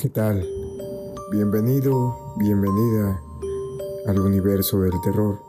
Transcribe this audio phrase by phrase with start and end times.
[0.00, 0.48] ¿Qué tal?
[1.30, 3.20] Bienvenido, bienvenida
[4.06, 5.42] al universo del terror.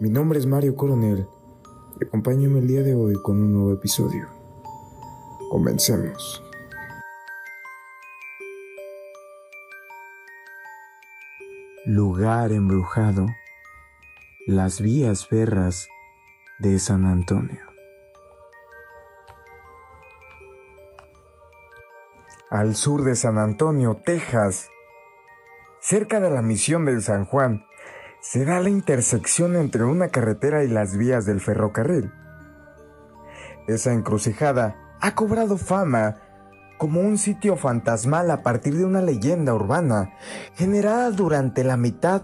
[0.00, 1.28] Mi nombre es Mario Coronel
[2.00, 4.26] y acompáñame el día de hoy con un nuevo episodio.
[5.48, 6.42] Comencemos.
[11.86, 13.28] Lugar embrujado.
[14.48, 15.86] Las vías ferras
[16.58, 17.67] de San Antonio.
[22.50, 24.70] Al sur de San Antonio, Texas,
[25.80, 27.66] cerca de la misión del San Juan,
[28.20, 32.12] se da la intersección entre una carretera y las vías del ferrocarril.
[33.66, 36.16] Esa encrucijada ha cobrado fama
[36.78, 40.14] como un sitio fantasmal a partir de una leyenda urbana
[40.54, 42.22] generada durante la mitad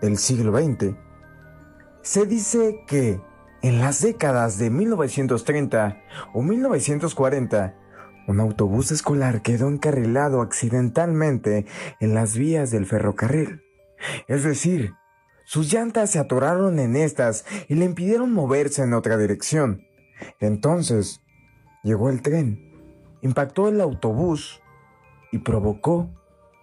[0.00, 0.96] del siglo XX.
[2.02, 3.20] Se dice que
[3.60, 6.00] en las décadas de 1930
[6.32, 7.74] o 1940,
[8.28, 11.64] un autobús escolar quedó encarrilado accidentalmente
[11.98, 13.62] en las vías del ferrocarril.
[14.28, 14.92] Es decir,
[15.44, 19.82] sus llantas se atoraron en estas y le impidieron moverse en otra dirección.
[20.40, 21.22] Entonces,
[21.82, 22.70] llegó el tren,
[23.22, 24.60] impactó el autobús
[25.32, 26.10] y provocó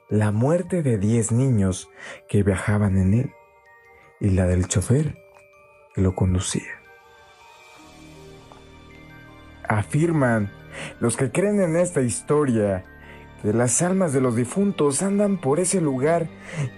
[0.08, 1.90] la muerte de 10 niños
[2.30, 3.32] que viajaban en él
[4.20, 5.18] y la del chofer
[5.96, 6.85] que lo conducía.
[9.68, 10.50] Afirman
[11.00, 12.84] los que creen en esta historia,
[13.42, 16.28] que las almas de los difuntos andan por ese lugar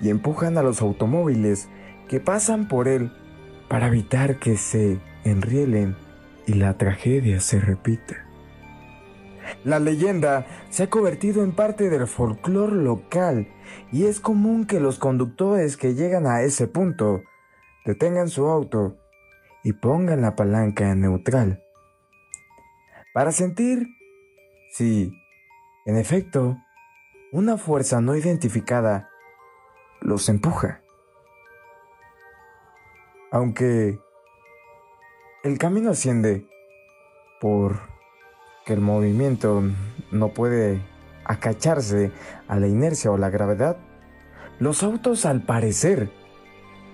[0.01, 1.69] y empujan a los automóviles
[2.07, 3.11] que pasan por él
[3.69, 5.95] para evitar que se enrielen
[6.45, 8.25] y la tragedia se repita.
[9.63, 13.47] La leyenda se ha convertido en parte del folclore local
[13.91, 17.23] y es común que los conductores que llegan a ese punto
[17.85, 18.97] detengan su auto
[19.63, 21.63] y pongan la palanca en neutral
[23.17, 23.87] para sentir
[24.69, 25.11] si,
[25.87, 26.55] en efecto,
[27.31, 29.09] una fuerza no identificada
[30.01, 30.83] los empuja.
[33.31, 33.99] Aunque
[35.43, 36.45] el camino asciende
[37.41, 37.79] por
[38.67, 39.63] que el movimiento
[40.11, 40.79] no puede
[41.25, 42.11] acacharse
[42.47, 43.77] a la inercia o la gravedad,
[44.59, 46.11] los autos al parecer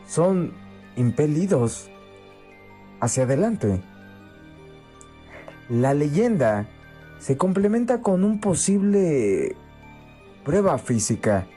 [0.08, 0.54] son
[0.96, 1.92] impelidos
[3.02, 3.84] hacia adelante.
[5.74, 6.68] La leyenda
[7.18, 9.56] se complementa con un posible
[10.46, 11.48] prueba física.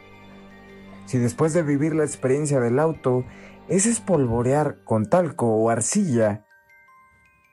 [1.05, 3.27] Si después de vivir la experiencia del auto
[3.69, 6.47] es espolvorear con talco o arcilla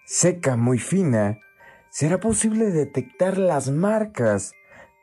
[0.06, 1.38] seca muy fina,
[1.90, 4.54] será posible detectar las marcas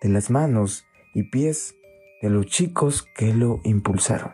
[0.01, 1.75] de las manos y pies
[2.23, 4.33] de los chicos que lo impulsaron.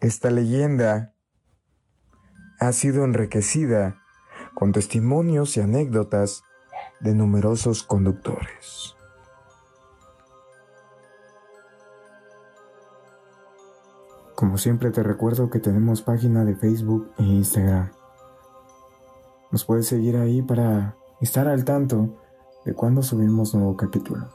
[0.00, 1.11] Esta leyenda
[2.62, 4.00] ha sido enriquecida
[4.54, 6.44] con testimonios y anécdotas
[7.00, 8.94] de numerosos conductores.
[14.36, 17.90] Como siempre te recuerdo que tenemos página de Facebook e Instagram.
[19.50, 22.16] Nos puedes seguir ahí para estar al tanto
[22.64, 24.28] de cuando subimos nuevo capítulo.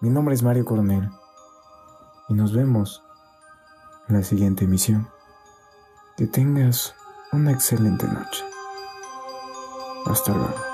[0.00, 1.08] Mi nombre es Mario Coronel
[2.28, 3.02] y nos vemos
[4.08, 5.08] en la siguiente emisión.
[6.22, 6.94] Que tengas
[7.32, 8.44] una excelente noche.
[10.06, 10.71] Hasta luego.